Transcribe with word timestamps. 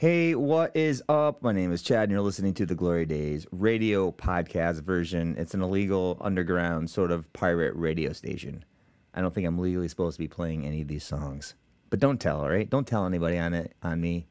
Hey, 0.00 0.34
what 0.34 0.74
is 0.74 1.02
up? 1.10 1.42
My 1.42 1.52
name 1.52 1.72
is 1.72 1.82
Chad, 1.82 2.04
and 2.04 2.12
you're 2.12 2.22
listening 2.22 2.54
to 2.54 2.64
the 2.64 2.74
Glory 2.74 3.04
Days 3.04 3.46
radio 3.52 4.10
podcast 4.10 4.80
version. 4.80 5.34
It's 5.36 5.52
an 5.52 5.60
illegal 5.60 6.16
underground 6.22 6.88
sort 6.88 7.10
of 7.10 7.30
pirate 7.34 7.74
radio 7.76 8.14
station. 8.14 8.64
I 9.12 9.20
don't 9.20 9.34
think 9.34 9.46
I'm 9.46 9.58
legally 9.58 9.88
supposed 9.88 10.16
to 10.16 10.22
be 10.22 10.26
playing 10.26 10.64
any 10.64 10.80
of 10.80 10.88
these 10.88 11.04
songs, 11.04 11.54
but 11.90 12.00
don't 12.00 12.18
tell, 12.18 12.40
all 12.40 12.48
right? 12.48 12.70
Don't 12.70 12.86
tell 12.86 13.04
anybody 13.04 13.36
on 13.36 13.52
it 13.52 13.74
on 13.82 14.00
me. 14.00 14.26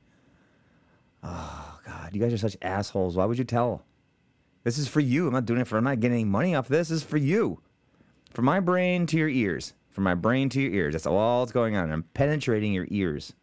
Oh 1.24 1.80
God, 1.86 2.16
you 2.16 2.20
guys 2.20 2.34
are 2.34 2.40
such 2.40 2.58
assholes. 2.64 3.16
Why 3.16 3.26
would 3.26 3.38
you 3.38 3.44
tell? 3.44 3.84
This 4.64 4.80
is 4.80 4.88
for 4.88 5.02
you. 5.02 5.28
I'm 5.28 5.34
not 5.34 5.46
doing 5.46 5.62
it 5.62 5.68
for. 5.68 5.78
I'm 5.78 5.84
not 5.84 6.00
getting 6.00 6.16
any 6.16 6.26
money 6.26 6.56
off 6.56 6.68
this. 6.68 6.88
This 6.88 7.04
is 7.04 7.08
for 7.08 7.18
you, 7.18 7.62
from 8.34 8.46
my 8.46 8.60
brain 8.60 9.06
to 9.06 9.18
your 9.18 9.30
ears, 9.30 9.76
from 9.92 10.04
my 10.04 10.16
brain 10.16 10.50
to 10.50 10.60
your 10.60 10.74
ears. 10.74 10.94
That's 10.94 11.06
all 11.06 11.46
that's 11.46 11.52
going 11.54 11.76
on. 11.76 11.92
I'm 11.92 12.06
penetrating 12.16 12.74
your 12.74 12.88
ears 12.90 13.34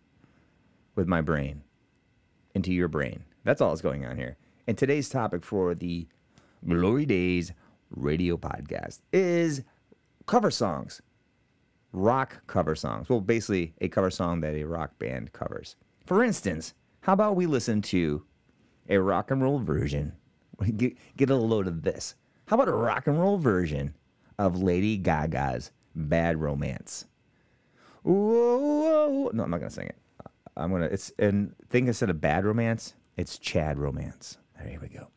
with 0.97 1.07
my 1.07 1.21
brain 1.21 1.63
into 2.57 2.73
your 2.73 2.89
brain. 2.89 3.23
That's 3.45 3.61
all 3.61 3.69
that's 3.69 3.83
going 3.83 4.07
on 4.07 4.17
here. 4.17 4.39
And 4.67 4.77
today's 4.77 5.11
topic 5.11 5.45
for 5.45 5.75
the 5.75 6.09
Glory 6.67 7.05
Days 7.05 7.53
radio 7.91 8.39
podcast 8.39 9.01
is 9.13 9.63
cover 10.25 10.51
songs, 10.51 11.03
rock 11.93 12.47
cover 12.47 12.75
songs. 12.75 13.11
Well, 13.11 13.21
basically, 13.21 13.75
a 13.83 13.89
cover 13.89 14.11
song 14.11 14.41
that 14.41 14.55
a 14.55 14.65
rock 14.65 14.99
band 14.99 15.35
covers. 15.35 15.77
For 16.07 16.25
instance, 16.25 16.73
how 17.03 17.13
about 17.13 17.37
we 17.37 17.45
listen 17.45 17.83
to 17.83 18.25
a 18.89 18.97
rock 18.99 19.31
and 19.31 19.43
roll 19.43 19.59
version? 19.59 20.15
Get, 20.79 20.97
get 21.19 21.29
a 21.29 21.37
load 21.37 21.67
of 21.67 21.83
this. 21.83 22.15
How 22.47 22.55
about 22.55 22.69
a 22.69 22.73
rock 22.73 23.07
and 23.07 23.21
roll 23.21 23.37
version 23.37 23.95
of 24.39 24.63
Lady 24.63 24.97
Gaga's 24.97 25.71
Bad 25.95 26.41
Romance? 26.41 27.05
Whoa, 28.03 29.31
no, 29.35 29.43
I'm 29.43 29.51
not 29.51 29.59
gonna 29.59 29.69
sing 29.69 29.89
it. 29.89 29.97
I'm 30.57 30.71
gonna. 30.71 30.87
It's 30.87 31.13
and 31.19 31.55
think 31.69 31.89
instead 31.89 32.11
of 32.11 32.21
bad 32.21 32.45
romance, 32.45 32.95
it's 33.17 33.39
Chad 33.39 33.79
romance. 33.79 34.39
There 34.63 34.79
we 34.81 34.89
go. 34.89 35.09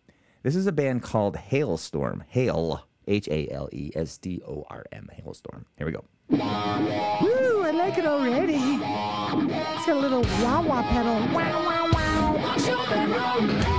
This 0.44 0.56
is 0.56 0.68
a 0.68 0.72
band 0.72 1.04
called 1.04 1.36
Halestorm. 1.36 2.24
Hail, 2.28 2.86
H 3.08 3.28
A 3.30 3.50
L 3.50 3.70
E 3.72 3.92
S 3.96 4.18
T 4.18 4.42
O 4.48 4.66
R 4.70 4.86
M. 4.92 5.10
Halestorm. 5.18 5.66
Here 5.78 5.86
we 5.86 5.94
go. 5.94 6.04
Woo, 6.30 6.38
I 7.64 7.72
like 7.72 7.98
it 7.98 8.06
already. 8.06 8.56
It's 8.56 9.86
got 9.86 9.90
a 9.90 10.00
little 10.00 10.24
wah 10.44 10.62
wah 10.62 10.84
pedal. 10.84 11.16
Wow, 11.34 11.66
wow, 11.66 11.90
wow. 11.94 13.76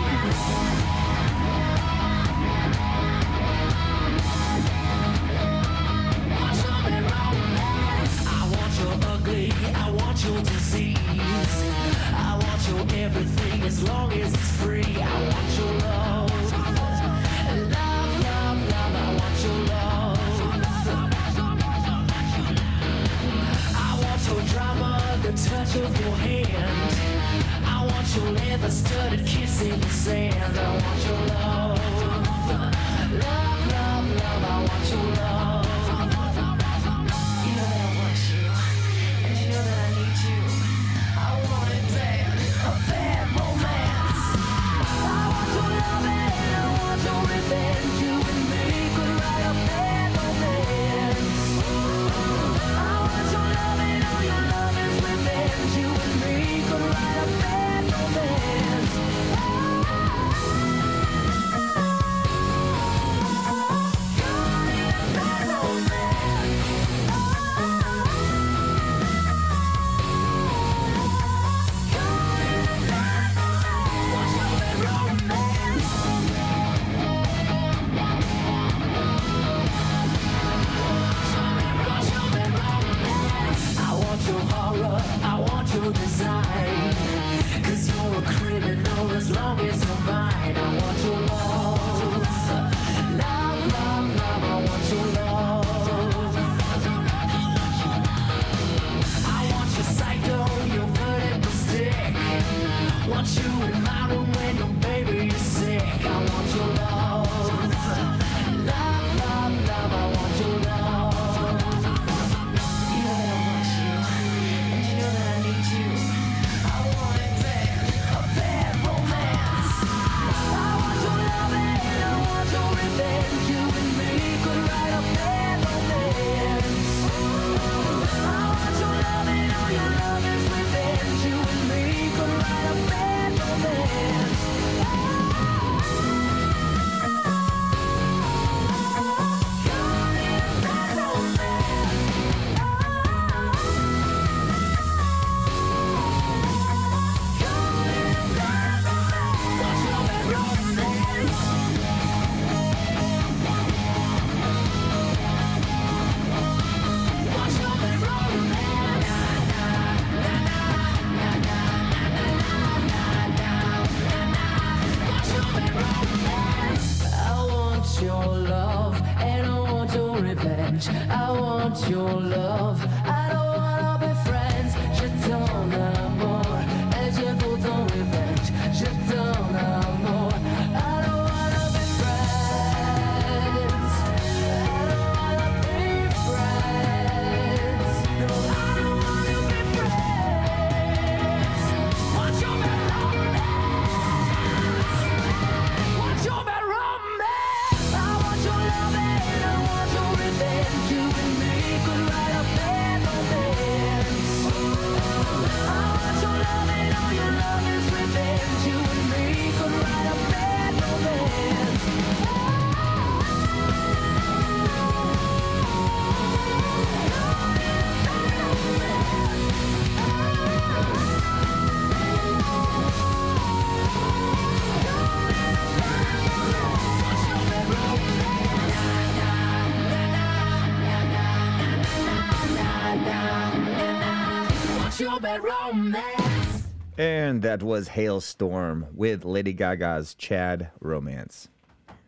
And 236.99 237.43
that 237.43 237.63
was 237.63 237.91
Halestorm 237.91 238.93
with 238.93 239.25
Lady 239.25 239.53
Gaga's 239.53 240.15
Chad 240.15 240.71
Romance. 240.81 241.49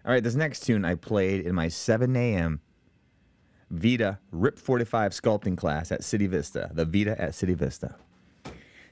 All 0.04 0.10
right, 0.10 0.24
this 0.24 0.34
next 0.34 0.60
tune 0.60 0.84
I 0.84 0.96
played 0.96 1.46
in 1.46 1.54
my 1.54 1.68
7 1.68 2.16
a.m. 2.16 2.60
Vita 3.70 4.18
RIP 4.32 4.58
45 4.58 5.12
sculpting 5.12 5.56
class 5.56 5.92
at 5.92 6.02
City 6.02 6.26
Vista. 6.26 6.70
The 6.74 6.84
Vita 6.84 7.20
at 7.20 7.36
City 7.36 7.54
Vista. 7.54 7.94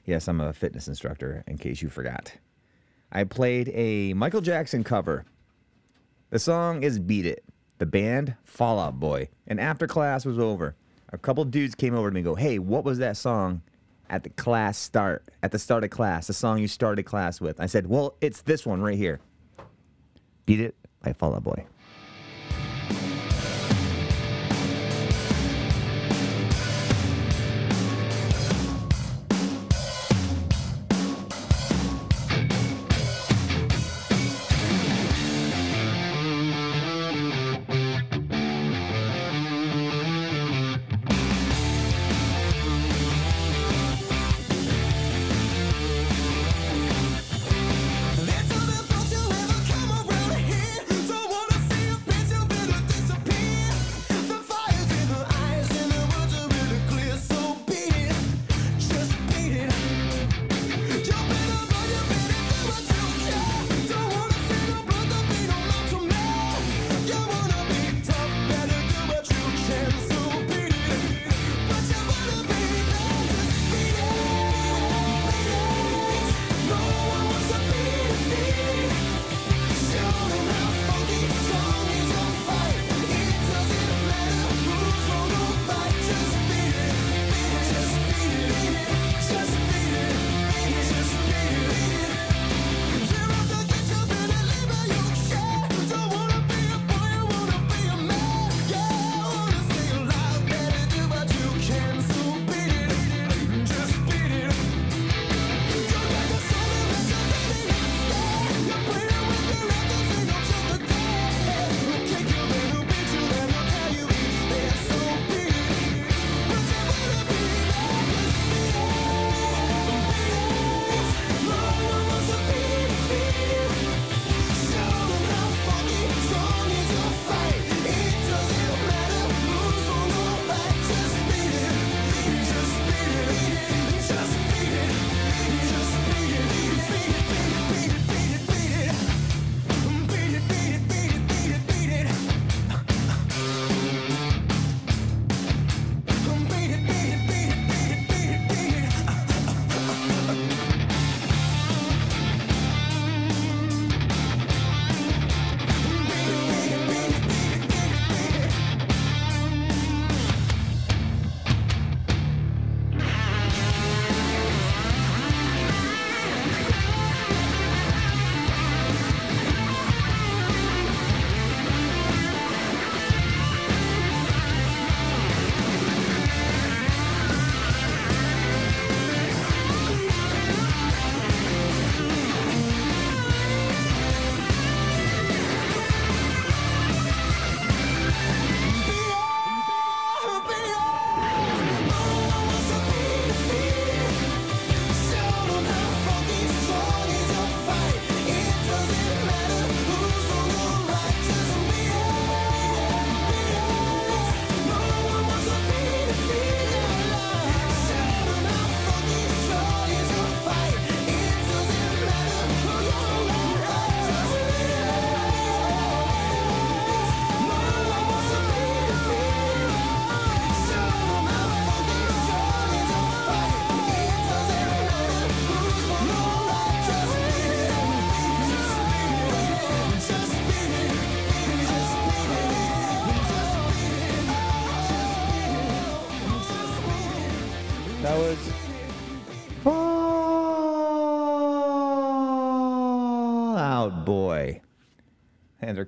Yes, 0.05 0.29
I'm 0.29 0.39
a 0.39 0.53
fitness 0.53 0.87
instructor, 0.87 1.43
in 1.45 1.57
case 1.57 1.81
you 1.81 1.89
forgot. 1.89 2.37
I 3.11 3.25
played 3.25 3.69
a 3.73 4.13
Michael 4.13 4.39
Jackson 4.39 4.85
cover. 4.85 5.25
The 6.29 6.39
song 6.39 6.83
is 6.83 6.99
Beat 6.99 7.25
It. 7.25 7.43
The 7.79 7.85
band, 7.85 8.35
Fall 8.45 8.79
Out 8.79 8.97
Boy. 8.97 9.27
And 9.45 9.59
after 9.59 9.87
class 9.87 10.25
was 10.25 10.39
over, 10.39 10.77
a 11.11 11.17
couple 11.17 11.43
dudes 11.43 11.75
came 11.75 11.93
over 11.93 12.09
to 12.09 12.13
me 12.13 12.21
and 12.21 12.25
go, 12.25 12.35
Hey, 12.35 12.59
what 12.59 12.85
was 12.85 12.97
that 12.99 13.17
song 13.17 13.61
at 14.11 14.23
the 14.23 14.29
class 14.29 14.77
start? 14.77 15.23
At 15.41 15.51
the 15.51 15.57
start 15.57 15.83
of 15.83 15.89
class, 15.89 16.27
the 16.27 16.33
song 16.33 16.59
you 16.59 16.67
started 16.67 17.03
class 17.03 17.41
with? 17.41 17.59
I 17.59 17.65
said, 17.65 17.87
Well, 17.87 18.15
it's 18.21 18.43
this 18.43 18.65
one 18.65 18.81
right 18.81 18.97
here. 18.97 19.19
Beat 20.45 20.59
It 20.59 20.75
by 21.01 21.13
Fall 21.13 21.33
Out 21.33 21.43
Boy. 21.43 21.65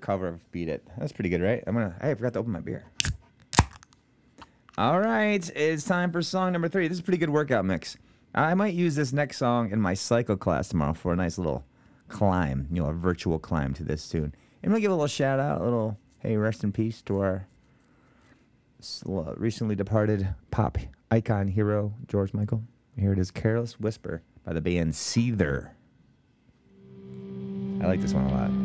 Cover 0.03 0.27
of 0.27 0.51
Beat 0.51 0.69
It. 0.69 0.85
That's 0.99 1.11
pretty 1.11 1.29
good, 1.29 1.41
right? 1.41 1.63
I'm 1.65 1.73
gonna. 1.73 1.95
Hey, 1.99 2.11
I 2.11 2.15
forgot 2.15 2.33
to 2.33 2.39
open 2.39 2.51
my 2.51 2.59
beer. 2.59 2.83
All 4.77 4.99
right, 4.99 5.49
it's 5.55 5.85
time 5.85 6.11
for 6.11 6.21
song 6.21 6.51
number 6.51 6.67
three. 6.67 6.87
This 6.87 6.97
is 6.97 6.99
a 6.99 7.03
pretty 7.03 7.17
good 7.17 7.29
workout 7.29 7.65
mix. 7.65 7.97
I 8.35 8.53
might 8.55 8.73
use 8.73 8.95
this 8.95 9.13
next 9.13 9.37
song 9.37 9.71
in 9.71 9.79
my 9.79 9.93
cycle 9.93 10.35
class 10.35 10.69
tomorrow 10.69 10.93
for 10.93 11.13
a 11.13 11.15
nice 11.15 11.37
little 11.37 11.63
climb, 12.07 12.67
you 12.71 12.81
know, 12.81 12.89
a 12.89 12.93
virtual 12.93 13.37
climb 13.37 13.73
to 13.75 13.83
this 13.83 14.09
tune. 14.09 14.33
And 14.61 14.71
we'll 14.71 14.81
give 14.81 14.91
a 14.91 14.95
little 14.95 15.07
shout 15.07 15.39
out, 15.39 15.61
a 15.61 15.63
little 15.63 15.97
hey, 16.19 16.37
rest 16.37 16.63
in 16.63 16.71
peace 16.71 17.01
to 17.03 17.19
our 17.19 17.47
recently 19.37 19.75
departed 19.75 20.27
pop 20.51 20.77
icon 21.11 21.47
hero, 21.47 21.93
George 22.07 22.33
Michael. 22.33 22.63
Here 22.97 23.13
it 23.13 23.19
is 23.19 23.31
Careless 23.31 23.79
Whisper 23.79 24.23
by 24.43 24.53
the 24.53 24.61
band 24.61 24.93
Seether. 24.93 25.69
I 27.81 27.85
like 27.85 28.01
this 28.01 28.13
one 28.13 28.25
a 28.25 28.31
lot. 28.31 28.62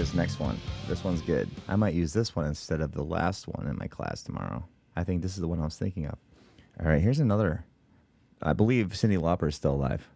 This 0.00 0.14
next 0.14 0.40
one. 0.40 0.58
This 0.88 1.04
one's 1.04 1.20
good. 1.20 1.46
I 1.68 1.76
might 1.76 1.92
use 1.92 2.14
this 2.14 2.34
one 2.34 2.46
instead 2.46 2.80
of 2.80 2.92
the 2.92 3.04
last 3.04 3.46
one 3.46 3.66
in 3.66 3.76
my 3.76 3.86
class 3.86 4.22
tomorrow. 4.22 4.66
I 4.96 5.04
think 5.04 5.20
this 5.20 5.34
is 5.34 5.42
the 5.42 5.46
one 5.46 5.60
I 5.60 5.64
was 5.64 5.76
thinking 5.76 6.06
of. 6.06 6.16
All 6.80 6.88
right, 6.88 7.02
here's 7.02 7.20
another. 7.20 7.66
I 8.40 8.54
believe 8.54 8.94
Cyndi 8.94 9.18
Lauper 9.18 9.48
is 9.48 9.56
still 9.56 9.74
alive. 9.74 10.08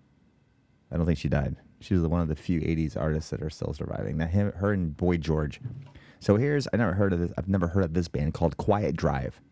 I 0.90 0.96
don't 0.96 1.04
think 1.04 1.18
she 1.18 1.28
died. 1.28 1.56
She 1.80 1.92
was 1.92 2.02
one 2.06 2.22
of 2.22 2.28
the 2.28 2.34
few 2.34 2.62
'80s 2.62 2.96
artists 2.96 3.28
that 3.28 3.42
are 3.42 3.50
still 3.50 3.74
surviving. 3.74 4.16
That 4.16 4.30
him, 4.30 4.52
her 4.52 4.72
and 4.72 4.96
Boy 4.96 5.18
George. 5.18 5.60
So 6.18 6.36
here's 6.36 6.66
I 6.72 6.78
never 6.78 6.94
heard 6.94 7.12
of 7.12 7.18
this. 7.18 7.32
I've 7.36 7.50
never 7.50 7.66
heard 7.66 7.84
of 7.84 7.92
this 7.92 8.08
band 8.08 8.32
called 8.32 8.56
Quiet 8.56 8.96
Drive. 8.96 9.42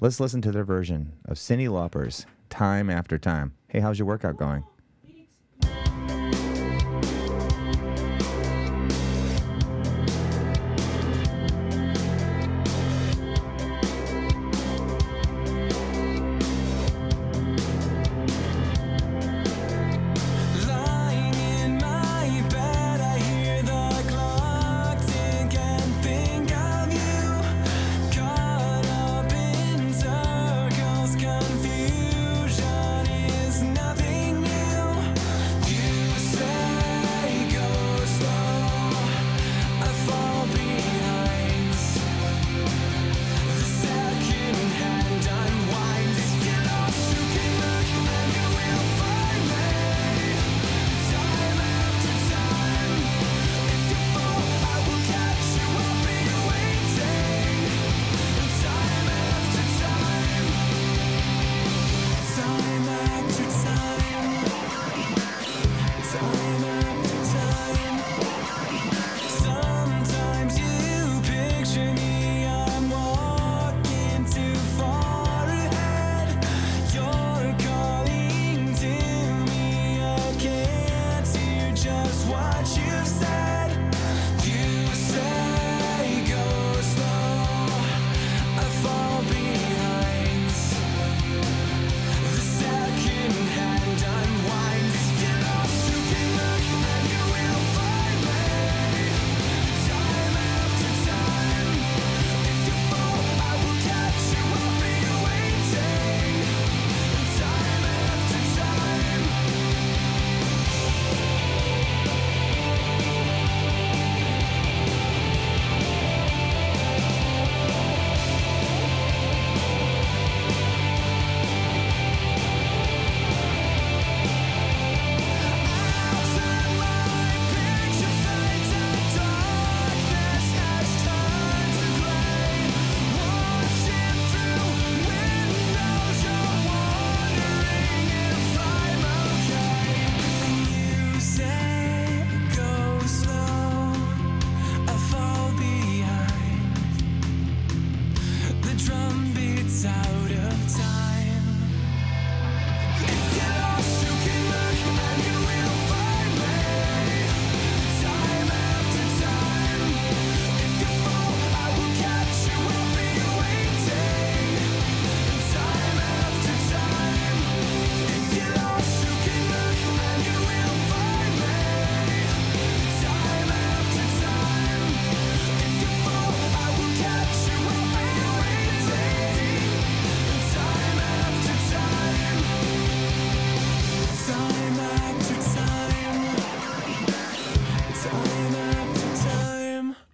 Let's 0.00 0.18
listen 0.18 0.42
to 0.42 0.50
their 0.50 0.64
version 0.64 1.12
of 1.26 1.36
Cyndi 1.36 1.68
Lauper's 1.68 2.26
"Time 2.50 2.90
After 2.90 3.18
Time." 3.18 3.54
Hey, 3.68 3.78
how's 3.78 4.00
your 4.00 4.08
workout 4.08 4.36
going? 4.36 4.64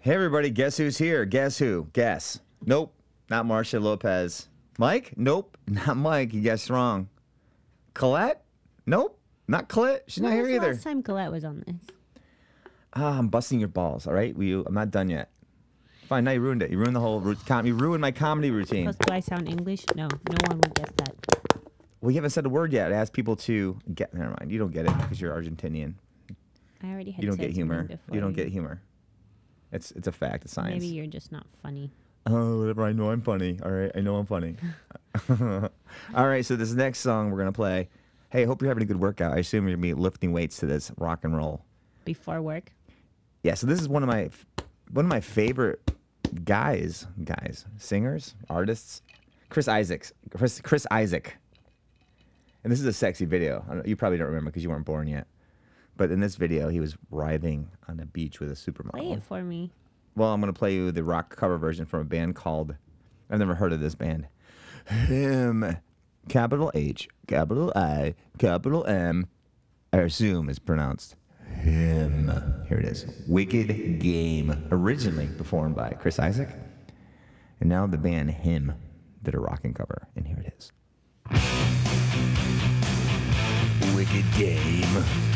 Hey 0.04 0.12
everybody, 0.12 0.50
guess 0.50 0.76
who's 0.76 0.98
here? 0.98 1.24
Guess 1.24 1.56
who? 1.56 1.88
Guess. 1.94 2.38
Nope, 2.62 2.92
not 3.30 3.46
Marcia 3.46 3.80
Lopez. 3.80 4.48
Mike? 4.78 5.14
Nope, 5.16 5.56
not 5.66 5.96
Mike. 5.96 6.34
You 6.34 6.42
guessed 6.42 6.68
wrong. 6.68 7.08
Colette? 7.94 8.44
Nope, 8.84 9.18
not 9.48 9.70
Colette. 9.70 10.04
She's 10.06 10.22
not 10.22 10.34
here 10.34 10.46
either. 10.46 10.74
Last 10.74 10.84
time 10.84 11.02
Colette 11.02 11.32
was 11.32 11.42
on 11.42 11.64
this. 11.66 11.76
Ah, 12.92 13.18
I'm 13.18 13.28
busting 13.28 13.60
your 13.60 13.70
balls. 13.70 14.06
All 14.06 14.12
right, 14.12 14.36
we, 14.36 14.52
I'm 14.52 14.74
not 14.74 14.90
done 14.90 15.08
yet. 15.08 15.30
Fine, 16.06 16.24
now 16.24 16.32
you 16.32 16.40
ruined 16.40 16.62
it. 16.62 16.70
You 16.70 16.76
ruined 16.76 16.94
the 16.94 17.00
whole 17.00 17.34
com- 17.46 17.64
You 17.64 17.72
ruined 17.74 18.02
my 18.02 18.12
comedy 18.12 18.50
routine. 18.50 18.84
Plus, 18.84 18.96
do 18.96 19.10
I 19.10 19.20
sound 19.20 19.48
English? 19.48 19.86
No, 19.96 20.06
no 20.06 20.36
one 20.48 20.58
would 20.58 20.74
guess 20.74 20.90
that. 20.96 21.14
Well, 22.02 22.10
you 22.10 22.16
haven't 22.16 22.32
said 22.32 22.44
a 22.44 22.50
word 22.50 22.74
yet. 22.74 22.92
I 22.92 22.96
asked 22.96 23.14
people 23.14 23.36
to 23.36 23.78
get. 23.94 24.12
Never 24.12 24.36
mind. 24.38 24.52
You 24.52 24.58
don't 24.58 24.70
get 24.70 24.84
it 24.84 24.94
because 24.98 25.18
you're 25.18 25.32
Argentinian. 25.34 25.94
I 26.82 26.88
already 26.88 27.12
had 27.12 27.24
You 27.24 27.30
don't 27.30 27.40
get 27.40 27.52
humor. 27.52 27.88
You 28.12 28.20
don't 28.20 28.34
get 28.34 28.48
humor. 28.48 28.82
It's 29.72 29.90
it's 29.92 30.06
a 30.08 30.12
fact. 30.12 30.44
It's 30.44 30.52
science. 30.54 30.74
Maybe 30.82 30.86
you're 30.94 31.06
just 31.06 31.32
not 31.32 31.46
funny. 31.62 31.90
Oh, 32.26 32.60
whatever. 32.60 32.84
I 32.84 32.92
know 32.92 33.10
I'm 33.10 33.20
funny. 33.20 33.58
All 33.62 33.70
right. 33.70 33.90
I 33.94 34.00
know 34.00 34.16
I'm 34.16 34.26
funny. 34.26 34.56
All 36.14 36.26
right. 36.26 36.44
So 36.44 36.56
this 36.56 36.72
next 36.72 37.00
song 37.00 37.30
we're 37.30 37.38
gonna 37.38 37.52
play. 37.52 37.88
Hey, 38.30 38.42
I 38.42 38.46
hope 38.46 38.62
you're 38.62 38.70
having 38.70 38.82
a 38.82 38.86
good 38.86 39.00
workout. 39.00 39.32
I 39.32 39.38
assume 39.38 39.66
you're 39.68 39.76
gonna 39.76 39.82
be 39.82 39.94
lifting 39.94 40.32
weights 40.32 40.58
to 40.58 40.66
this 40.66 40.90
rock 40.98 41.24
and 41.24 41.36
roll. 41.36 41.64
Before 42.04 42.40
work, 42.42 42.72
Yeah. 43.42 43.54
So 43.54 43.66
this 43.66 43.80
is 43.80 43.88
one 43.88 44.02
of 44.02 44.08
my 44.08 44.30
one 44.90 45.04
of 45.04 45.08
my 45.08 45.20
favorite 45.20 45.80
guys, 46.44 47.06
guys, 47.24 47.64
singers, 47.78 48.34
artists. 48.48 49.02
Chris 49.50 49.68
Isaacs. 49.68 50.12
Chris 50.36 50.60
Chris 50.60 50.86
Isaak. 50.90 51.36
And 52.64 52.72
this 52.72 52.80
is 52.80 52.86
a 52.86 52.92
sexy 52.92 53.24
video. 53.26 53.82
You 53.84 53.94
probably 53.94 54.18
don't 54.18 54.28
remember 54.28 54.50
because 54.50 54.62
you 54.62 54.70
weren't 54.70 54.86
born 54.86 55.06
yet. 55.06 55.26
But 55.96 56.10
in 56.10 56.20
this 56.20 56.36
video, 56.36 56.68
he 56.68 56.80
was 56.80 56.96
writhing 57.10 57.70
on 57.88 58.00
a 58.00 58.06
beach 58.06 58.40
with 58.40 58.50
a 58.50 58.54
supermodel. 58.54 58.92
play 58.92 59.12
it 59.12 59.22
for 59.22 59.42
me. 59.42 59.70
Well, 60.16 60.32
I'm 60.32 60.40
going 60.40 60.52
to 60.52 60.58
play 60.58 60.74
you 60.74 60.90
the 60.92 61.04
rock 61.04 61.34
cover 61.34 61.58
version 61.58 61.86
from 61.86 62.00
a 62.00 62.04
band 62.04 62.34
called, 62.34 62.76
I've 63.30 63.38
never 63.38 63.54
heard 63.54 63.72
of 63.72 63.80
this 63.80 63.94
band. 63.94 64.28
Him. 64.86 65.76
Capital 66.28 66.70
H, 66.74 67.08
capital 67.26 67.70
I, 67.76 68.14
capital 68.38 68.86
M. 68.86 69.26
I 69.92 69.98
assume 69.98 70.48
is 70.48 70.58
pronounced 70.58 71.16
him. 71.64 72.30
Here 72.68 72.78
it 72.78 72.84
is. 72.84 73.06
Wicked 73.26 73.98
Game. 73.98 74.68
Originally 74.70 75.26
performed 75.26 75.74
by 75.74 75.90
Chris 75.90 76.18
Isaak. 76.18 76.50
And 77.60 77.68
now 77.68 77.86
the 77.86 77.98
band 77.98 78.30
Him 78.30 78.74
did 79.22 79.34
a 79.34 79.40
rocking 79.40 79.74
cover. 79.74 80.08
And 80.16 80.26
here 80.26 80.38
it 80.38 80.54
is. 80.58 80.72
Wicked 83.94 84.24
Game. 84.36 85.33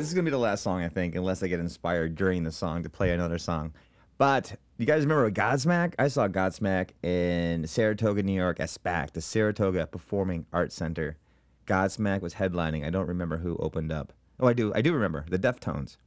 This 0.00 0.08
is 0.08 0.14
gonna 0.14 0.24
be 0.24 0.30
the 0.30 0.38
last 0.38 0.62
song, 0.62 0.82
I 0.82 0.88
think, 0.88 1.14
unless 1.14 1.42
I 1.42 1.48
get 1.48 1.60
inspired 1.60 2.14
during 2.14 2.42
the 2.42 2.50
song 2.50 2.82
to 2.84 2.88
play 2.88 3.12
another 3.12 3.36
song. 3.36 3.74
But 4.16 4.56
you 4.78 4.86
guys 4.86 5.02
remember 5.02 5.30
Godsmack? 5.30 5.92
I 5.98 6.08
saw 6.08 6.26
Godsmack 6.26 6.90
in 7.02 7.66
Saratoga, 7.66 8.22
New 8.22 8.32
York, 8.32 8.60
at 8.60 8.70
SPAC, 8.70 9.12
the 9.12 9.20
Saratoga 9.20 9.86
Performing 9.86 10.46
Arts 10.54 10.74
Center. 10.74 11.18
Godsmack 11.66 12.22
was 12.22 12.34
headlining. 12.34 12.86
I 12.86 12.88
don't 12.88 13.08
remember 13.08 13.36
who 13.36 13.58
opened 13.58 13.92
up. 13.92 14.14
Oh, 14.38 14.46
I 14.46 14.54
do. 14.54 14.72
I 14.74 14.80
do 14.80 14.94
remember 14.94 15.26
the 15.28 15.38
Deftones. 15.38 15.98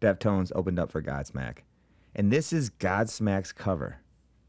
Deftones 0.00 0.50
opened 0.56 0.80
up 0.80 0.90
for 0.90 1.00
Godsmack, 1.00 1.58
and 2.12 2.32
this 2.32 2.52
is 2.52 2.70
Godsmack's 2.70 3.52
cover. 3.52 3.98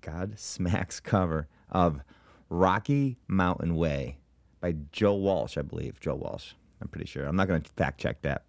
Godsmack's 0.01 0.99
cover 0.99 1.47
of 1.69 2.01
Rocky 2.49 3.19
Mountain 3.27 3.75
Way 3.75 4.17
by 4.61 4.75
Joe 4.91 5.13
Walsh, 5.13 5.59
I 5.59 5.61
believe. 5.61 5.99
Joe 5.99 6.15
Walsh. 6.15 6.53
I'm 6.81 6.87
pretty 6.87 7.07
sure. 7.07 7.25
I'm 7.25 7.35
not 7.35 7.47
going 7.47 7.61
to 7.61 7.71
fact 7.71 7.99
check 7.99 8.21
that. 8.21 8.43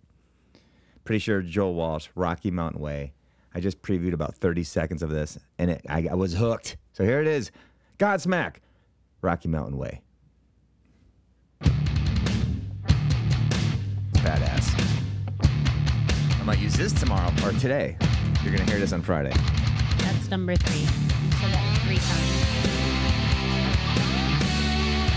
Pretty 1.08 1.20
sure 1.20 1.40
Joe 1.40 1.70
Walsh, 1.70 2.08
Rocky 2.14 2.50
Mountain 2.50 2.82
Way. 2.82 3.14
I 3.54 3.60
just 3.60 3.80
previewed 3.80 4.12
about 4.12 4.34
30 4.34 4.62
seconds 4.62 5.02
of 5.02 5.08
this, 5.08 5.38
and 5.58 5.70
it, 5.70 5.80
I, 5.88 6.06
I 6.10 6.14
was 6.14 6.34
hooked. 6.34 6.76
So 6.92 7.02
here 7.02 7.18
it 7.22 7.26
is 7.26 7.50
Godsmack, 7.98 8.56
Rocky 9.22 9.48
Mountain 9.48 9.78
Way. 9.78 10.02
Badass. 14.12 14.68
I 16.38 16.42
might 16.44 16.58
use 16.58 16.76
this 16.76 16.92
tomorrow 16.92 17.32
or 17.42 17.52
today. 17.52 17.96
You're 18.44 18.52
going 18.54 18.66
to 18.66 18.70
hear 18.70 18.78
this 18.78 18.92
on 18.92 19.00
Friday. 19.00 19.32
That's 20.00 20.28
number 20.28 20.56
three. 20.56 20.80
You 20.80 20.86
said 21.40 21.52
that 21.54 21.78
three 21.86 21.96
times. 21.96 22.44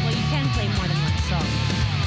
Well, 0.05 0.15
you 0.15 0.23
can 0.29 0.47
play 0.53 0.69
more 0.69 0.87
than 0.87 0.95
one 1.03 1.17
song. 1.27 2.00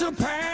Pasture, 0.00 0.49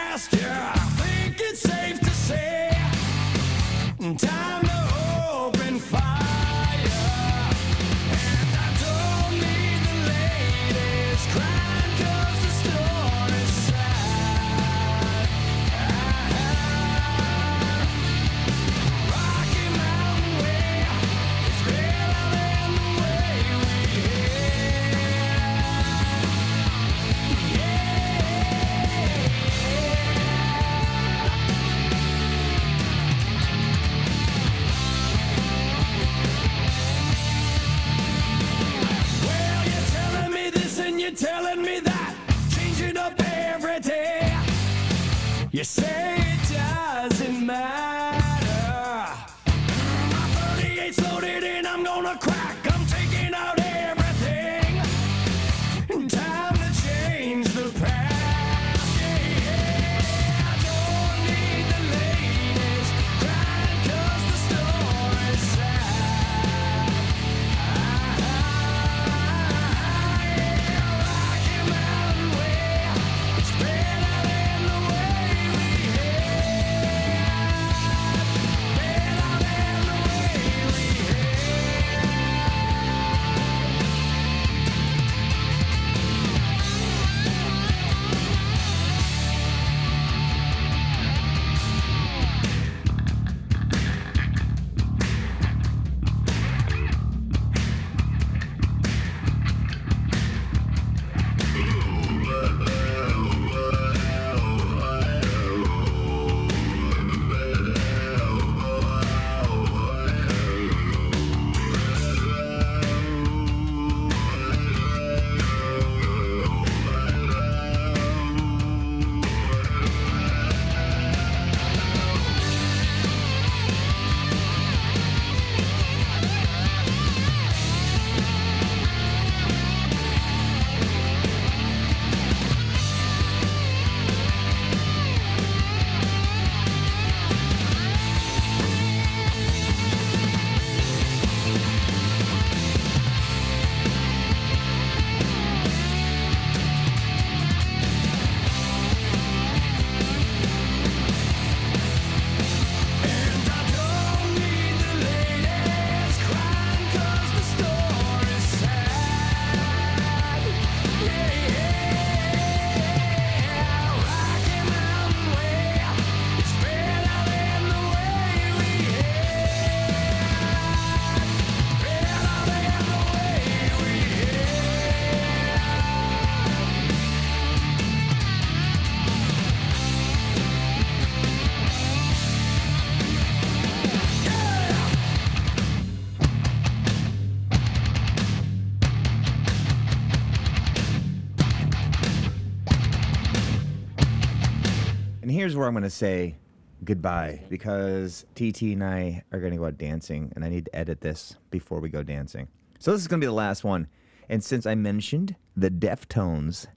here's 195.47 195.55
where 195.55 195.69
I'm 195.69 195.75
going 195.75 195.83
to 195.83 195.89
say 195.89 196.35
goodbye 196.83 197.41
because 197.47 198.25
TT 198.35 198.63
and 198.63 198.83
I 198.83 199.23
are 199.31 199.39
going 199.39 199.53
to 199.53 199.57
go 199.57 199.63
out 199.63 199.77
dancing, 199.77 200.29
and 200.35 200.43
I 200.43 200.49
need 200.49 200.65
to 200.65 200.75
edit 200.75 200.99
this 200.99 201.37
before 201.51 201.79
we 201.79 201.87
go 201.87 202.03
dancing. 202.03 202.49
So 202.79 202.91
this 202.91 202.99
is 202.99 203.07
going 203.07 203.21
to 203.21 203.25
be 203.25 203.29
the 203.29 203.31
last 203.31 203.63
one. 203.63 203.87
And 204.27 204.43
since 204.43 204.65
I 204.65 204.75
mentioned 204.75 205.37
the 205.55 205.71
Deftones 205.71 206.67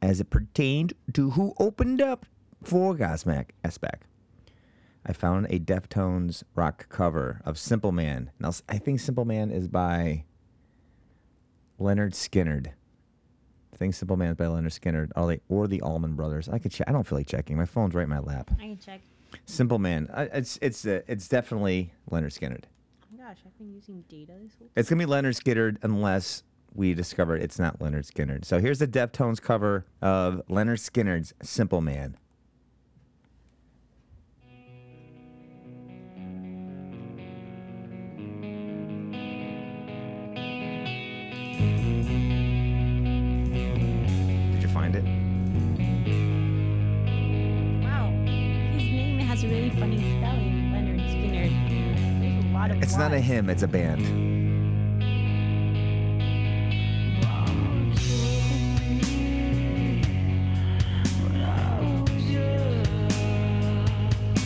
as 0.00 0.20
it 0.20 0.30
pertained 0.30 0.92
to 1.14 1.30
who 1.30 1.54
opened 1.58 2.00
up 2.00 2.24
for 2.62 2.94
Godsmack 2.94 3.46
SPAC, 3.64 4.02
I 5.04 5.12
found 5.12 5.46
a 5.46 5.58
Deftones 5.58 6.44
rock 6.54 6.88
cover 6.88 7.40
of 7.44 7.58
Simple 7.58 7.90
Man. 7.90 8.30
Now, 8.38 8.52
I 8.68 8.78
think 8.78 9.00
Simple 9.00 9.24
Man 9.24 9.50
is 9.50 9.66
by 9.66 10.22
Lynyrd 11.80 12.12
Skynyrd. 12.12 12.74
I 13.82 13.86
think 13.86 13.94
Simple 13.96 14.16
Man 14.16 14.34
by 14.34 14.44
Lynyrd 14.44 14.78
Skynyrd, 14.78 15.10
or 15.16 15.26
the, 15.26 15.40
or 15.48 15.66
the 15.66 15.80
Allman 15.82 16.14
Brothers. 16.14 16.48
I 16.48 16.60
could 16.60 16.70
check. 16.70 16.88
I 16.88 16.92
don't 16.92 17.02
feel 17.02 17.18
like 17.18 17.26
checking. 17.26 17.56
My 17.56 17.66
phone's 17.66 17.94
right 17.96 18.04
in 18.04 18.08
my 18.08 18.20
lap. 18.20 18.52
I 18.60 18.62
can 18.62 18.78
check. 18.78 19.00
Simple 19.44 19.80
Man. 19.80 20.08
Uh, 20.12 20.28
it's 20.32 20.56
it's 20.62 20.86
uh, 20.86 21.00
it's 21.08 21.26
definitely 21.26 21.92
Lynyrd 22.08 22.38
Skynyrd. 22.38 22.62
Oh 23.02 23.16
my 23.16 23.24
gosh, 23.24 23.38
I've 23.44 23.58
been 23.58 23.74
using 23.74 24.04
data 24.08 24.34
this 24.40 24.52
whole 24.56 24.68
It's 24.76 24.88
gonna 24.88 25.04
be 25.04 25.10
Lynyrd 25.10 25.36
Skynyrd 25.36 25.78
unless 25.82 26.44
we 26.72 26.94
discover 26.94 27.36
it's 27.36 27.58
not 27.58 27.80
Lynyrd 27.80 28.08
Skynyrd. 28.08 28.44
So 28.44 28.60
here's 28.60 28.78
the 28.78 28.86
Deftones 28.86 29.42
cover 29.42 29.84
of 30.00 30.42
Lynyrd 30.48 30.78
Skynyrd's 30.78 31.34
Simple 31.42 31.80
Man. 31.80 32.16
Find 44.82 44.96
it? 44.96 45.04
Wow. 47.84 48.10
His 48.72 48.90
name 48.90 49.20
has 49.20 49.44
a 49.44 49.46
really 49.46 49.70
funny 49.70 49.98
spelling, 49.98 50.72
Leonard 50.72 51.00
Skinner. 51.08 51.48
There's 52.18 52.44
a 52.44 52.48
lot 52.48 52.70
of 52.72 52.82
It's 52.82 52.96
not 52.96 53.12
a 53.12 53.18
Ys. 53.18 53.24
him, 53.24 53.48
it's 53.48 53.62
a 53.62 53.68
band. 53.68 54.00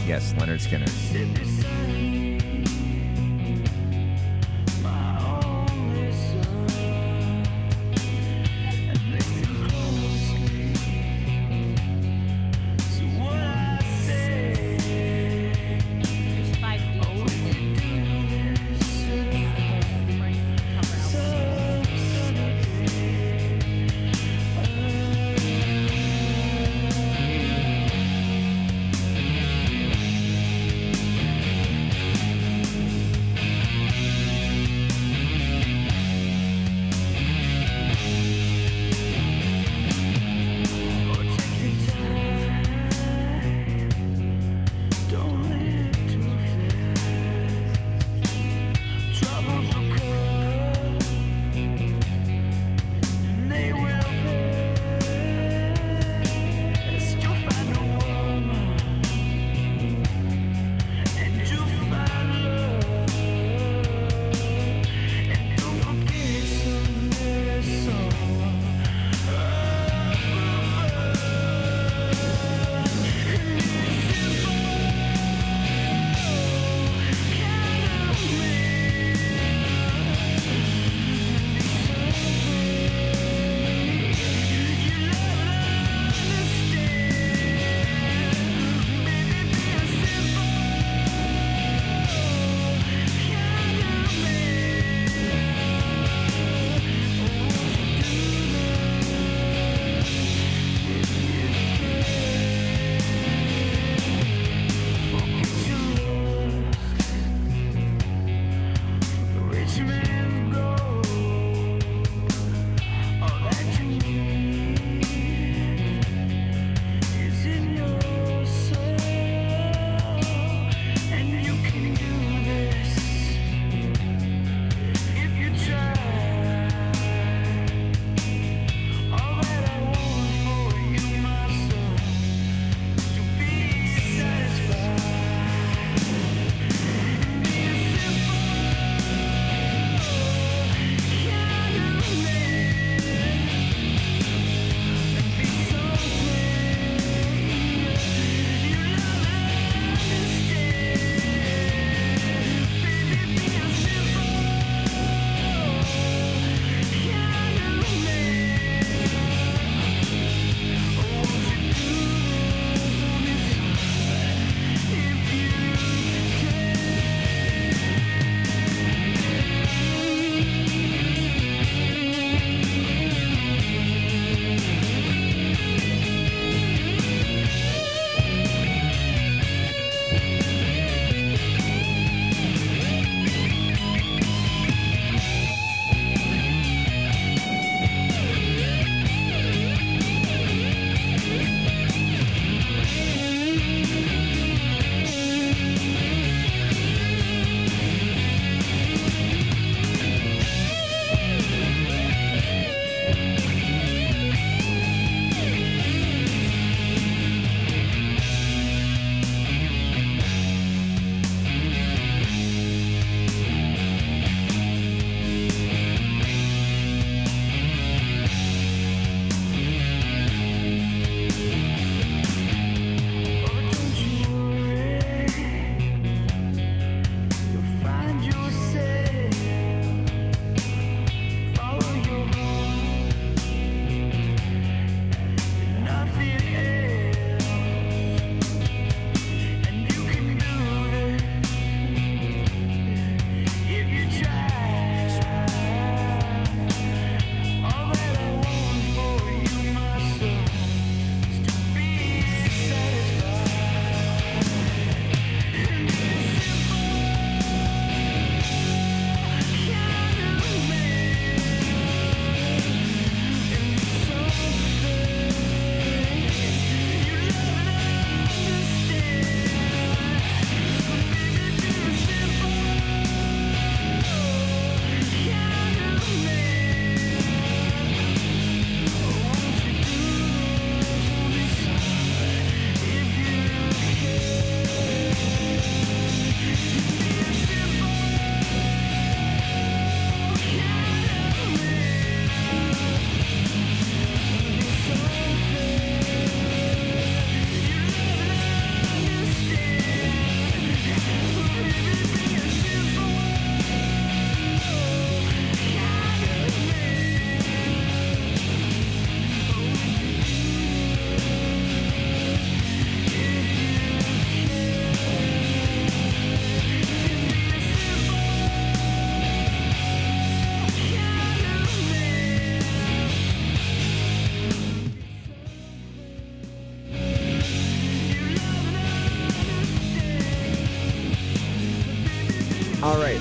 Yes, 0.06 0.34
Leonard 0.38 0.60
Skinner. 0.60 0.86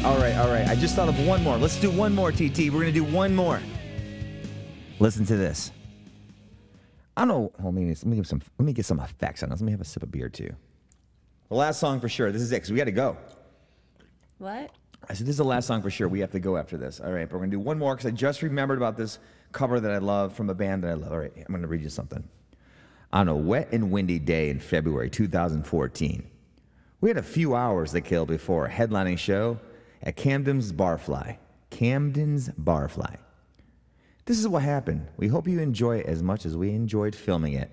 All 0.05 0.17
right, 0.17 0.35
all 0.37 0.49
right. 0.49 0.67
I 0.67 0.75
just 0.75 0.95
thought 0.95 1.09
of 1.09 1.25
one 1.25 1.43
more. 1.43 1.57
Let's 1.57 1.79
do 1.79 1.89
one 1.89 2.13
more, 2.13 2.31
TT. 2.31 2.69
We're 2.69 2.81
going 2.81 2.85
to 2.85 2.91
do 2.91 3.03
one 3.03 3.35
more. 3.35 3.59
Listen 4.99 5.25
to 5.25 5.35
this. 5.35 5.71
I 7.17 7.21
don't 7.21 7.29
know. 7.29 7.51
Hold 7.59 7.73
me, 7.73 7.87
let 7.87 8.05
me 8.05 8.15
get 8.17 8.27
some. 8.27 8.39
Let 8.59 8.65
me 8.67 8.73
get 8.73 8.85
some 8.85 8.99
effects 8.99 9.41
on 9.41 9.49
this. 9.49 9.61
Let 9.61 9.65
me 9.65 9.71
have 9.71 9.81
a 9.81 9.85
sip 9.85 10.03
of 10.03 10.11
beer 10.11 10.29
too. 10.29 10.53
The 11.49 11.55
last 11.55 11.79
song 11.79 11.99
for 11.99 12.07
sure. 12.07 12.31
This 12.31 12.43
is 12.43 12.51
it 12.51 12.57
because 12.57 12.71
we 12.71 12.77
got 12.77 12.83
to 12.83 12.91
go. 12.91 13.17
What? 14.37 14.69
I 15.09 15.15
said, 15.15 15.25
this 15.25 15.33
is 15.33 15.37
the 15.37 15.43
last 15.43 15.65
song 15.65 15.81
for 15.81 15.89
sure. 15.89 16.07
We 16.07 16.19
have 16.19 16.31
to 16.33 16.39
go 16.39 16.55
after 16.55 16.77
this. 16.77 16.99
All 16.99 17.11
right, 17.11 17.27
but 17.27 17.33
we're 17.33 17.39
going 17.39 17.49
to 17.49 17.57
do 17.57 17.61
one 17.61 17.79
more 17.79 17.95
because 17.95 18.05
I 18.05 18.11
just 18.11 18.43
remembered 18.43 18.77
about 18.77 18.97
this 18.97 19.17
cover 19.53 19.79
that 19.79 19.91
I 19.91 19.97
love 19.97 20.33
from 20.33 20.51
a 20.51 20.55
band 20.55 20.83
that 20.83 20.91
I 20.91 20.93
love. 20.93 21.13
All 21.13 21.17
right, 21.17 21.33
I'm 21.35 21.47
going 21.47 21.63
to 21.63 21.67
read 21.67 21.81
you 21.81 21.89
something. 21.89 22.23
On 23.11 23.27
a 23.27 23.35
wet 23.35 23.69
and 23.71 23.89
windy 23.89 24.19
day 24.19 24.51
in 24.51 24.59
February 24.59 25.09
2014, 25.09 26.29
we 27.01 27.09
had 27.09 27.17
a 27.17 27.23
few 27.23 27.55
hours 27.55 27.91
to 27.93 28.01
kill 28.01 28.27
before 28.27 28.67
a 28.67 28.69
headlining 28.69 29.17
show 29.17 29.59
at 30.01 30.15
Camden's 30.15 30.71
Barfly. 30.71 31.37
Camden's 31.69 32.49
Barfly. 32.49 33.17
This 34.25 34.39
is 34.39 34.47
what 34.47 34.63
happened. 34.63 35.07
We 35.17 35.27
hope 35.27 35.47
you 35.47 35.59
enjoy 35.59 35.97
it 35.97 36.07
as 36.07 36.23
much 36.23 36.45
as 36.45 36.57
we 36.57 36.71
enjoyed 36.71 37.15
filming 37.15 37.53
it. 37.53 37.69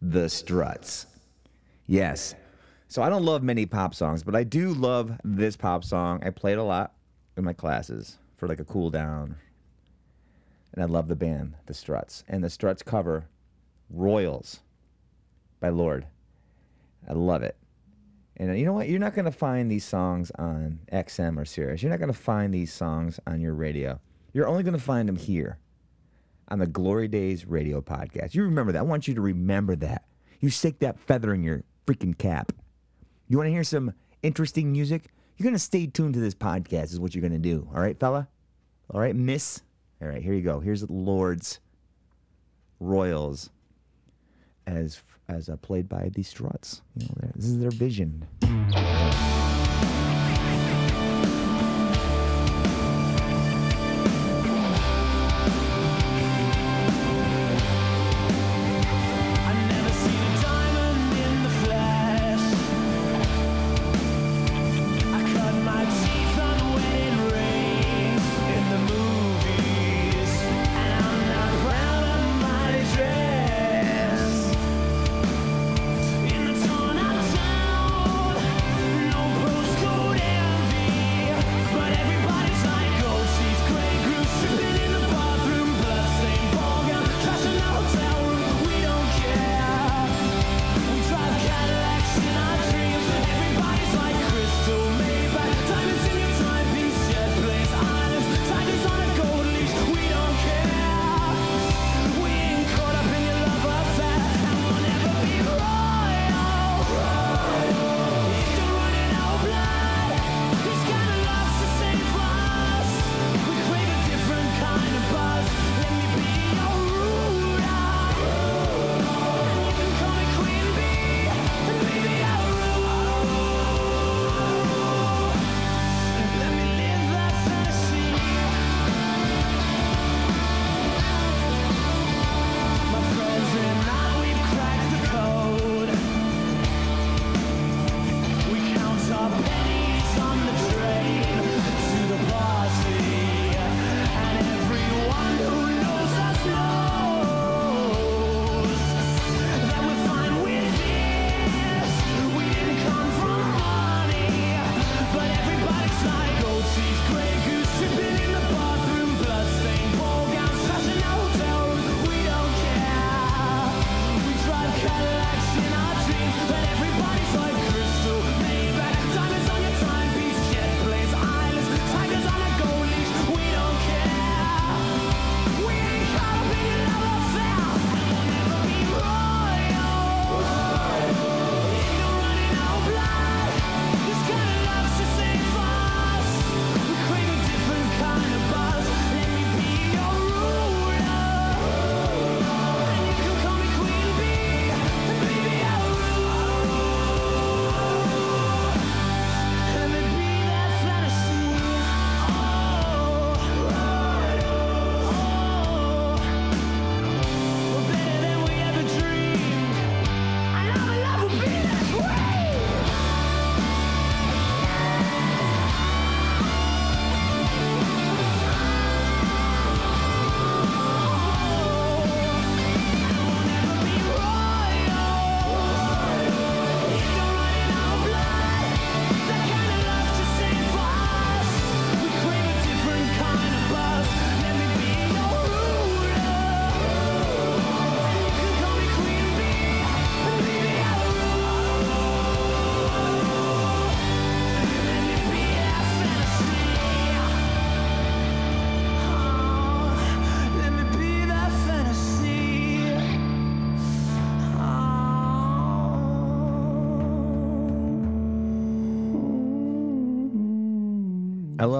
The 0.00 0.28
Struts. 0.28 1.06
Yes. 1.86 2.34
So 2.88 3.02
I 3.02 3.10
don't 3.10 3.24
love 3.24 3.42
many 3.42 3.66
pop 3.66 3.94
songs, 3.94 4.22
but 4.22 4.34
I 4.34 4.44
do 4.44 4.72
love 4.72 5.18
this 5.24 5.56
pop 5.56 5.84
song. 5.84 6.22
I 6.24 6.30
play 6.30 6.52
it 6.52 6.58
a 6.58 6.62
lot 6.62 6.94
in 7.36 7.44
my 7.44 7.52
classes 7.52 8.18
for 8.36 8.48
like 8.48 8.60
a 8.60 8.64
cool 8.64 8.90
down. 8.90 9.36
And 10.72 10.82
I 10.82 10.86
love 10.86 11.08
the 11.08 11.16
band, 11.16 11.54
The 11.66 11.74
Struts. 11.74 12.24
And 12.28 12.42
The 12.42 12.50
Struts 12.50 12.82
cover 12.82 13.26
Royals 13.90 14.60
by 15.60 15.68
Lorde. 15.70 16.06
I 17.08 17.12
love 17.12 17.42
it. 17.42 17.56
And 18.38 18.50
uh, 18.50 18.54
you 18.54 18.64
know 18.64 18.72
what? 18.72 18.88
You're 18.88 19.00
not 19.00 19.14
going 19.14 19.24
to 19.24 19.32
find 19.32 19.70
these 19.70 19.84
songs 19.84 20.30
on 20.38 20.80
XM 20.92 21.38
or 21.38 21.44
Sirius. 21.44 21.82
You're 21.82 21.90
not 21.90 21.98
going 21.98 22.12
to 22.12 22.18
find 22.18 22.54
these 22.54 22.72
songs 22.72 23.18
on 23.26 23.40
your 23.40 23.54
radio. 23.54 24.00
You're 24.32 24.46
only 24.46 24.62
going 24.62 24.76
to 24.76 24.80
find 24.80 25.08
them 25.08 25.16
here 25.16 25.58
on 26.48 26.58
the 26.58 26.66
Glory 26.66 27.08
Days 27.08 27.46
radio 27.46 27.80
podcast. 27.80 28.34
You 28.34 28.44
remember 28.44 28.72
that. 28.72 28.78
I 28.78 28.82
want 28.82 29.08
you 29.08 29.14
to 29.14 29.20
remember 29.20 29.74
that. 29.76 30.04
You 30.40 30.50
stick 30.50 30.78
that 30.78 31.00
feather 31.00 31.34
in 31.34 31.42
your 31.42 31.64
freaking 31.86 32.16
cap. 32.16 32.52
You 33.26 33.36
want 33.36 33.48
to 33.48 33.52
hear 33.52 33.64
some 33.64 33.92
interesting 34.22 34.70
music? 34.70 35.06
You're 35.36 35.44
going 35.44 35.54
to 35.54 35.58
stay 35.58 35.86
tuned 35.86 36.14
to 36.14 36.20
this 36.20 36.34
podcast, 36.34 36.92
is 36.92 37.00
what 37.00 37.14
you're 37.14 37.22
going 37.22 37.32
to 37.32 37.38
do. 37.38 37.68
All 37.74 37.80
right, 37.80 37.98
fella? 37.98 38.28
All 38.90 39.00
right, 39.00 39.14
miss? 39.14 39.62
All 40.00 40.08
right, 40.08 40.22
here 40.22 40.32
you 40.32 40.42
go. 40.42 40.60
Here's 40.60 40.88
Lorde's 40.88 41.58
Royals 42.80 43.50
as 44.66 45.02
as 45.28 45.48
uh, 45.48 45.56
played 45.56 45.88
by 45.88 46.10
the 46.14 46.22
Struts. 46.22 46.82
You 46.96 47.06
know, 47.06 47.30
this 47.34 47.46
is 47.46 47.58
their 47.58 47.70
vision. 47.70 48.26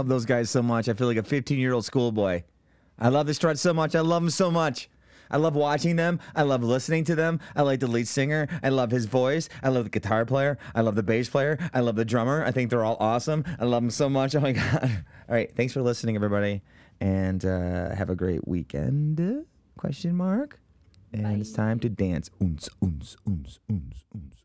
Love 0.09 0.17
those 0.17 0.25
guys 0.25 0.49
so 0.49 0.63
much. 0.63 0.89
I 0.89 0.95
feel 0.95 1.07
like 1.07 1.19
a 1.19 1.23
15 1.23 1.59
year 1.59 1.75
old 1.75 1.85
schoolboy. 1.85 2.43
I 2.99 3.11
love 3.11 3.27
the 3.27 3.35
Struts 3.35 3.61
so 3.61 3.75
much. 3.75 3.95
I 3.95 4.01
love 4.01 4.23
them 4.23 4.31
so 4.31 4.51
much. 4.51 4.89
I 5.31 5.37
love 5.37 5.55
watching 5.55 5.97
them. 5.97 6.19
I 6.35 6.43
love 6.45 6.63
listening 6.63 7.05
to 7.05 7.15
them. 7.15 7.41
I 7.55 7.61
like 7.61 7.81
the 7.81 7.87
lead 7.87 8.09
singer. 8.09 8.49
I 8.63 8.71
love 8.71 8.91
his 8.91 9.05
voice. 9.05 9.51
I 9.63 9.69
love 9.69 9.85
the 9.85 9.91
guitar 9.91 10.25
player. 10.25 10.57
I 10.75 10.81
love 10.81 10.95
the 10.95 11.03
bass 11.03 11.29
player. 11.29 11.59
I 11.75 11.81
love 11.81 11.97
the 11.97 12.07
drummer. 12.07 12.43
I 12.43 12.51
think 12.53 12.71
they're 12.71 12.87
all 12.87 12.97
awesome. 12.99 13.45
I 13.61 13.67
love 13.67 13.83
them 13.83 13.91
so 13.91 14.09
much. 14.09 14.35
Oh 14.39 14.41
my 14.41 14.53
God. 14.53 15.05
All 15.29 15.35
right. 15.35 15.55
Thanks 15.55 15.75
for 15.75 15.83
listening, 15.83 16.17
everybody. 16.17 16.63
And 17.01 17.45
uh, 17.45 17.95
have 17.95 18.09
a 18.09 18.17
great 18.17 18.49
weekend. 18.49 19.45
Question 19.77 20.17
mark. 20.17 20.59
And 21.13 21.41
it's 21.41 21.53
time 21.53 21.81
to 21.81 21.91
dance. 21.91 22.31
Oons, 22.41 22.71
oons, 22.83 23.17
oons, 23.27 23.59
oons, 23.69 23.69
oons, 23.71 24.05
oons, 24.15 24.15
oons. 24.15 24.38